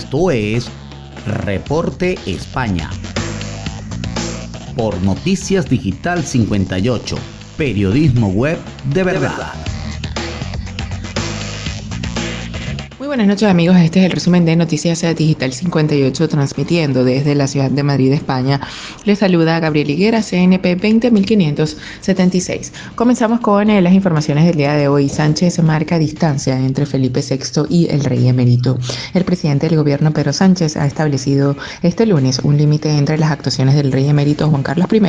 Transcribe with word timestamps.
Esto 0.00 0.30
es 0.30 0.66
Reporte 1.26 2.18
España. 2.24 2.88
Por 4.74 4.98
Noticias 5.02 5.68
Digital 5.68 6.24
58, 6.24 7.16
periodismo 7.58 8.28
web 8.30 8.58
de 8.94 9.04
verdad. 9.04 9.52
Buenas 13.10 13.26
noches 13.26 13.48
amigos, 13.48 13.76
este 13.76 13.98
es 13.98 14.06
el 14.06 14.12
resumen 14.12 14.44
de 14.44 14.54
Noticias 14.54 15.04
Digital 15.16 15.52
58 15.52 16.28
transmitiendo 16.28 17.02
desde 17.02 17.34
la 17.34 17.48
ciudad 17.48 17.68
de 17.68 17.82
Madrid, 17.82 18.12
España. 18.12 18.60
Les 19.04 19.18
saluda 19.18 19.58
Gabriel 19.58 19.90
Higuera, 19.90 20.22
CNP 20.22 20.76
20576. 20.76 22.72
Comenzamos 22.94 23.40
con 23.40 23.68
eh, 23.68 23.82
las 23.82 23.94
informaciones 23.94 24.44
del 24.46 24.54
día 24.54 24.74
de 24.74 24.86
hoy. 24.86 25.08
Sánchez 25.08 25.60
marca 25.60 25.98
distancia 25.98 26.56
entre 26.56 26.86
Felipe 26.86 27.20
VI 27.20 27.64
y 27.68 27.88
el 27.90 28.04
rey 28.04 28.28
emérito. 28.28 28.78
El 29.12 29.24
presidente 29.24 29.68
del 29.68 29.78
gobierno 29.78 30.12
Pedro 30.12 30.32
Sánchez 30.32 30.76
ha 30.76 30.86
establecido 30.86 31.56
este 31.82 32.06
lunes 32.06 32.38
un 32.44 32.56
límite 32.58 32.96
entre 32.96 33.18
las 33.18 33.32
actuaciones 33.32 33.74
del 33.74 33.90
rey 33.90 34.08
emérito 34.08 34.48
Juan 34.48 34.62
Carlos 34.62 34.86
I 34.92 35.00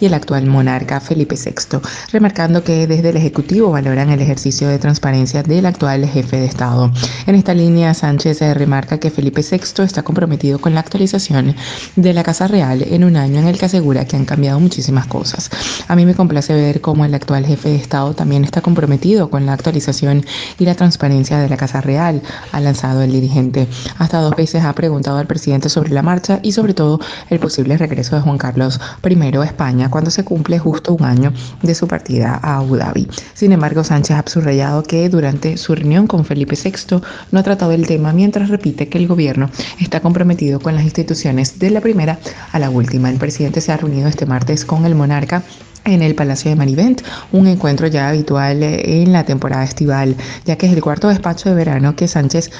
y 0.00 0.06
el 0.06 0.14
actual 0.14 0.46
monarca 0.46 1.00
Felipe 1.00 1.34
VI, 1.34 1.80
remarcando 2.12 2.64
que 2.64 2.86
desde 2.86 3.10
el 3.10 3.18
Ejecutivo 3.18 3.70
valoran 3.72 4.08
el 4.08 4.22
ejercicio 4.22 4.68
de 4.68 4.78
transparencia 4.78 5.42
del 5.42 5.66
actual 5.66 6.06
jefe 6.06 6.38
de 6.38 6.46
Estado. 6.46 6.90
En 7.26 7.41
esta 7.42 7.54
línea, 7.54 7.92
Sánchez 7.92 8.40
remarca 8.54 8.98
que 8.98 9.10
Felipe 9.10 9.42
VI 9.42 9.82
está 9.82 10.04
comprometido 10.04 10.60
con 10.60 10.74
la 10.74 10.80
actualización 10.80 11.56
de 11.96 12.12
la 12.12 12.22
Casa 12.22 12.46
Real 12.46 12.84
en 12.88 13.02
un 13.02 13.16
año 13.16 13.40
en 13.40 13.48
el 13.48 13.58
que 13.58 13.64
asegura 13.64 14.04
que 14.04 14.14
han 14.14 14.24
cambiado 14.24 14.60
muchísimas 14.60 15.08
cosas. 15.08 15.50
A 15.88 15.96
mí 15.96 16.06
me 16.06 16.14
complace 16.14 16.54
ver 16.54 16.80
cómo 16.80 17.04
el 17.04 17.12
actual 17.12 17.44
jefe 17.44 17.70
de 17.70 17.74
Estado 17.74 18.14
también 18.14 18.44
está 18.44 18.60
comprometido 18.60 19.28
con 19.28 19.44
la 19.44 19.54
actualización 19.54 20.24
y 20.56 20.66
la 20.66 20.76
transparencia 20.76 21.38
de 21.38 21.48
la 21.48 21.56
Casa 21.56 21.80
Real, 21.80 22.22
ha 22.52 22.60
lanzado 22.60 23.02
el 23.02 23.10
dirigente. 23.10 23.66
Hasta 23.98 24.20
dos 24.20 24.36
veces 24.36 24.62
ha 24.62 24.72
preguntado 24.72 25.18
al 25.18 25.26
presidente 25.26 25.68
sobre 25.68 25.90
la 25.90 26.02
marcha 26.02 26.38
y 26.44 26.52
sobre 26.52 26.74
todo 26.74 27.00
el 27.28 27.40
posible 27.40 27.76
regreso 27.76 28.14
de 28.14 28.22
Juan 28.22 28.38
Carlos 28.38 28.80
I 29.02 29.36
a 29.36 29.44
España 29.44 29.90
cuando 29.90 30.12
se 30.12 30.22
cumple 30.22 30.60
justo 30.60 30.94
un 30.94 31.04
año 31.04 31.32
de 31.60 31.74
su 31.74 31.88
partida 31.88 32.38
a 32.40 32.58
Abu 32.58 32.76
Dhabi. 32.76 33.08
Sin 33.34 33.50
embargo, 33.50 33.82
Sánchez 33.82 34.16
ha 34.16 34.30
subrayado 34.30 34.84
que 34.84 35.08
durante 35.08 35.56
su 35.56 35.74
reunión 35.74 36.06
con 36.06 36.24
Felipe 36.24 36.54
VI 36.54 37.02
no 37.32 37.40
ha 37.40 37.42
tratado 37.42 37.72
el 37.72 37.86
tema 37.88 38.12
mientras 38.12 38.48
repite 38.48 38.88
que 38.88 38.98
el 38.98 39.08
gobierno 39.08 39.50
está 39.80 40.00
comprometido 40.00 40.60
con 40.60 40.76
las 40.76 40.84
instituciones 40.84 41.58
de 41.58 41.70
la 41.70 41.80
primera 41.80 42.20
a 42.52 42.58
la 42.60 42.70
última. 42.70 43.10
El 43.10 43.18
presidente 43.18 43.60
se 43.60 43.72
ha 43.72 43.76
reunido 43.76 44.06
este 44.06 44.26
martes 44.26 44.64
con 44.64 44.86
el 44.86 44.94
monarca 44.94 45.42
en 45.84 46.02
el 46.02 46.14
Palacio 46.14 46.50
de 46.50 46.56
Marivent, 46.56 47.02
un 47.32 47.46
encuentro 47.46 47.86
ya 47.86 48.08
habitual 48.08 48.62
eh, 48.62 49.02
en 49.02 49.12
la 49.12 49.24
temporada 49.24 49.64
estival, 49.64 50.16
ya 50.44 50.56
que 50.56 50.66
es 50.66 50.72
el 50.72 50.80
cuarto 50.80 51.08
despacho 51.08 51.48
de 51.48 51.54
verano 51.54 51.96
que 51.96 52.08
Sánchez 52.08 52.50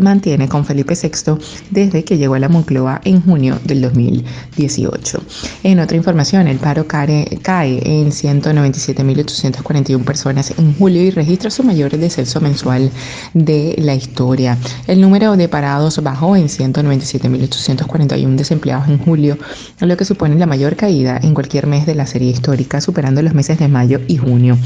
mantiene 0.00 0.48
con 0.48 0.64
Felipe 0.64 0.94
VI 1.00 1.38
desde 1.70 2.04
que 2.04 2.16
llegó 2.18 2.34
a 2.34 2.38
la 2.38 2.48
Moncloa 2.48 3.00
en 3.04 3.20
junio 3.22 3.58
del 3.64 3.82
2018. 3.82 5.22
En 5.62 5.78
otra 5.80 5.96
información, 5.96 6.48
el 6.48 6.58
paro 6.58 6.86
cae 6.86 7.28
en 7.28 8.10
197.841 8.10 10.04
personas 10.04 10.52
en 10.58 10.74
julio 10.74 11.02
y 11.02 11.10
registra 11.10 11.50
su 11.50 11.62
mayor 11.62 11.96
descenso 11.96 12.40
mensual 12.40 12.90
de 13.34 13.76
la 13.78 13.94
historia. 13.94 14.58
El 14.86 15.00
número 15.00 15.36
de 15.36 15.48
parados 15.48 16.02
bajó 16.02 16.34
en 16.36 16.48
197.841 16.48 18.34
desempleados 18.34 18.88
en 18.88 18.98
julio, 18.98 19.38
lo 19.80 19.96
que 19.96 20.04
supone 20.04 20.34
la 20.36 20.46
mayor 20.46 20.76
caída 20.76 21.20
en 21.22 21.34
cualquier 21.34 21.66
mes 21.66 21.86
de 21.86 21.94
la 21.94 22.06
serie 22.06 22.30
histórica 22.30 22.63
superando 22.80 23.22
los 23.22 23.34
meses 23.34 23.58
de 23.58 23.68
mayo 23.68 24.00
y 24.08 24.16
junio 24.16 24.58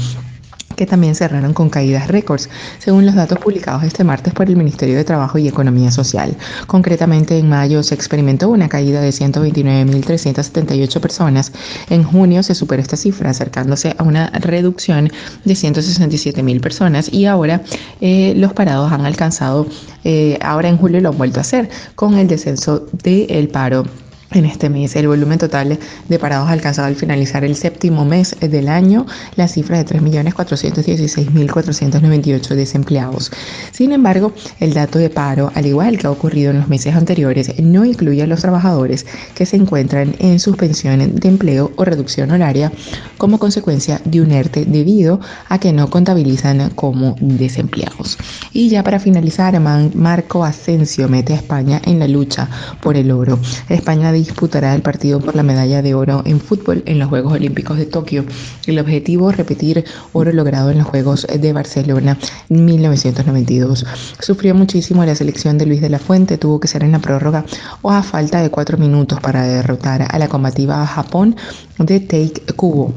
que 0.79 0.85
también 0.85 1.13
cerraron 1.13 1.53
con 1.53 1.69
caídas 1.69 2.07
récords, 2.07 2.49
según 2.77 3.05
los 3.05 3.13
datos 3.13 3.37
publicados 3.39 3.83
este 3.83 4.05
martes 4.05 4.33
por 4.33 4.47
el 4.47 4.55
Ministerio 4.55 4.95
de 4.95 5.03
Trabajo 5.03 5.37
y 5.37 5.45
Economía 5.45 5.91
Social. 5.91 6.37
Concretamente, 6.67 7.37
en 7.37 7.49
mayo 7.49 7.83
se 7.83 7.95
experimentó 7.95 8.47
una 8.47 8.69
caída 8.69 9.01
de 9.01 9.09
129.378 9.09 11.01
personas. 11.01 11.51
En 11.89 12.03
junio 12.05 12.43
se 12.43 12.55
superó 12.55 12.81
esta 12.81 12.95
cifra, 12.95 13.31
acercándose 13.31 13.93
a 13.97 14.03
una 14.03 14.29
reducción 14.29 15.11
de 15.43 15.53
167.000 15.53 16.61
personas 16.61 17.11
y 17.11 17.25
ahora 17.25 17.61
eh, 17.99 18.31
los 18.37 18.53
parados 18.53 18.89
han 18.93 19.05
alcanzado, 19.05 19.67
eh, 20.05 20.39
ahora 20.41 20.69
en 20.69 20.77
julio 20.77 21.01
lo 21.01 21.09
han 21.09 21.17
vuelto 21.17 21.39
a 21.39 21.41
hacer, 21.41 21.69
con 21.95 22.17
el 22.17 22.29
descenso 22.29 22.87
del 23.03 23.49
paro 23.49 23.83
en 24.31 24.45
este 24.45 24.69
mes. 24.69 24.95
El 24.95 25.07
volumen 25.07 25.39
total 25.39 25.79
de 26.07 26.19
parados 26.19 26.49
alcanzado 26.49 26.87
al 26.87 26.95
finalizar 26.95 27.43
el 27.43 27.55
séptimo 27.55 28.05
mes 28.05 28.35
del 28.39 28.67
año 28.67 29.07
la 29.35 29.47
cifra 29.47 29.83
de 29.83 29.85
3.416.498 29.85 32.55
desempleados. 32.55 33.31
Sin 33.71 33.91
embargo, 33.91 34.33
el 34.59 34.73
dato 34.73 34.97
de 34.99 35.09
paro, 35.09 35.51
al 35.55 35.65
igual 35.65 35.97
que 35.97 36.05
ha 36.07 36.11
ocurrido 36.11 36.51
en 36.51 36.59
los 36.59 36.67
meses 36.67 36.93
anteriores, 36.95 37.57
no 37.59 37.85
incluye 37.85 38.21
a 38.23 38.27
los 38.27 38.41
trabajadores 38.41 39.05
que 39.35 39.45
se 39.45 39.55
encuentran 39.55 40.13
en 40.19 40.39
suspensión 40.39 41.15
de 41.15 41.27
empleo 41.27 41.71
o 41.75 41.85
reducción 41.85 42.31
horaria 42.31 42.71
como 43.17 43.39
consecuencia 43.39 44.01
de 44.05 44.21
un 44.21 44.31
ERTE 44.31 44.65
debido 44.65 45.19
a 45.47 45.59
que 45.59 45.73
no 45.73 45.89
contabilizan 45.89 46.69
como 46.71 47.15
desempleados. 47.19 48.17
Y 48.53 48.69
ya 48.69 48.83
para 48.83 48.99
finalizar, 48.99 49.59
Marco 49.59 50.43
Asensio 50.43 51.09
mete 51.09 51.33
a 51.33 51.37
España 51.37 51.81
en 51.85 51.97
la 51.99 52.07
lucha 52.07 52.47
por 52.81 52.95
el 52.95 53.11
oro. 53.11 53.39
España 53.69 54.11
disputará 54.19 54.75
el 54.75 54.81
partido 54.81 55.19
por 55.19 55.35
la 55.35 55.43
medalla 55.43 55.81
de 55.81 55.93
oro 55.93 56.21
en 56.25 56.39
fútbol 56.39 56.83
en 56.85 56.99
los 56.99 57.09
Juegos 57.09 57.33
Olímpicos 57.33 57.77
de 57.77 57.85
Tokio. 57.85 58.25
El 58.67 58.79
objetivo, 58.79 59.31
repetir 59.31 59.85
oro 60.13 60.31
logrado 60.31 60.71
en 60.71 60.79
los 60.79 60.87
Juegos 60.87 61.27
de 61.27 61.53
Barcelona 61.53 62.17
en 62.49 62.65
1992. 62.65 63.85
Sufrió 64.19 64.55
muchísimo 64.55 65.05
la 65.05 65.15
selección 65.15 65.57
de 65.57 65.65
Luis 65.65 65.81
de 65.81 65.89
la 65.89 65.99
Fuente, 65.99 66.37
tuvo 66.37 66.59
que 66.59 66.67
ser 66.67 66.83
en 66.83 66.91
la 66.91 66.99
prórroga 66.99 67.45
o 67.81 67.91
a 67.91 68.03
falta 68.03 68.41
de 68.41 68.49
cuatro 68.49 68.77
minutos 68.77 69.19
para 69.19 69.43
derrotar 69.43 70.07
a 70.09 70.19
la 70.19 70.27
combativa 70.27 70.85
Japón 70.85 71.35
de 71.77 71.99
Take 71.99 72.53
Kubo. 72.55 72.93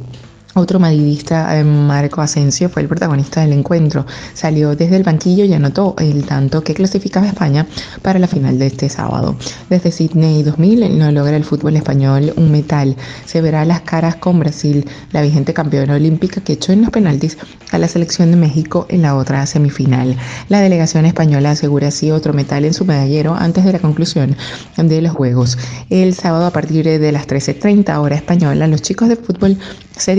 Otro 0.55 0.79
madridista, 0.79 1.59
eh, 1.59 1.65
Marco 1.65 2.21
Asensio, 2.21 2.69
fue 2.69 2.83
el 2.83 2.89
protagonista 2.89 3.41
del 3.41 3.55
encuentro. 3.55 4.05
Salió 4.35 4.77
desde 4.77 4.97
el 4.97 5.03
banquillo 5.03 5.47
y 5.47 5.55
anotó 5.55 5.95
el 5.99 6.27
tanto 6.27 6.63
que 6.63 6.75
clasificaba 6.75 7.25
a 7.25 7.31
España 7.31 7.67
para 8.03 8.19
la 8.19 8.27
final 8.27 8.59
de 8.59 8.67
este 8.67 8.91
sábado. 8.91 9.35
Desde 9.71 9.91
Sydney 9.91 10.43
2000 10.43 10.99
no 10.99 11.11
logra 11.11 11.37
el 11.39 11.45
fútbol 11.45 11.77
español 11.77 12.35
un 12.37 12.53
metal. 12.53 12.97
Se 13.25 13.41
verá 13.41 13.65
las 13.65 13.81
caras 13.81 14.17
con 14.17 14.41
Brasil, 14.41 14.87
la 15.13 15.23
vigente 15.23 15.55
campeona 15.55 15.95
olímpica 15.95 16.43
que 16.43 16.53
echó 16.53 16.73
en 16.73 16.83
los 16.83 16.91
penaltis 16.91 17.39
a 17.71 17.79
la 17.79 17.89
selección 17.89 18.31
de 18.31 18.37
México 18.37 18.85
en 18.91 19.01
la 19.01 19.17
otra 19.17 19.47
semifinal. 19.47 20.17
La 20.51 20.61
delegación 20.61 21.07
española 21.07 21.53
asegura 21.53 21.89
así 21.89 22.11
otro 22.11 22.35
metal 22.35 22.67
en 22.67 22.75
su 22.75 22.85
medallero 22.85 23.35
antes 23.35 23.65
de 23.65 23.73
la 23.73 23.79
conclusión 23.79 24.37
de 24.77 25.01
los 25.01 25.13
Juegos. 25.13 25.57
El 25.89 26.15
sábado 26.15 26.45
a 26.45 26.51
partir 26.51 26.85
de 26.85 27.13
las 27.13 27.27
13.30 27.27 27.97
hora 27.99 28.17
española, 28.17 28.67
los 28.67 28.83
chicos 28.83 29.09
de 29.09 29.17
fútbol 29.17 29.57
se 29.97 30.15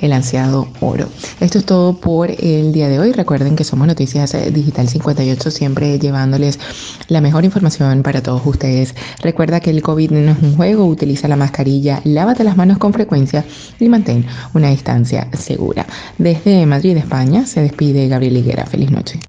el 0.00 0.12
ansiado 0.12 0.68
oro. 0.80 1.08
Esto 1.40 1.58
es 1.58 1.64
todo 1.64 1.94
por 1.94 2.30
el 2.30 2.72
día 2.72 2.88
de 2.88 2.98
hoy. 2.98 3.12
Recuerden 3.12 3.56
que 3.56 3.64
somos 3.64 3.86
Noticias 3.86 4.36
Digital 4.52 4.88
58, 4.88 5.50
siempre 5.50 5.98
llevándoles 5.98 6.58
la 7.08 7.20
mejor 7.20 7.44
información 7.44 8.02
para 8.02 8.22
todos 8.22 8.42
ustedes. 8.44 8.94
Recuerda 9.22 9.60
que 9.60 9.70
el 9.70 9.82
COVID 9.82 10.10
no 10.10 10.32
es 10.32 10.42
un 10.42 10.56
juego, 10.56 10.86
utiliza 10.86 11.28
la 11.28 11.36
mascarilla, 11.36 12.00
lávate 12.04 12.44
las 12.44 12.56
manos 12.56 12.78
con 12.78 12.92
frecuencia 12.92 13.44
y 13.78 13.88
mantén 13.88 14.26
una 14.54 14.70
distancia 14.70 15.28
segura. 15.32 15.86
Desde 16.18 16.66
Madrid, 16.66 16.96
España, 16.96 17.46
se 17.46 17.62
despide 17.62 18.08
Gabriel 18.08 18.36
Higuera. 18.36 18.66
Feliz 18.66 18.90
noche. 18.90 19.20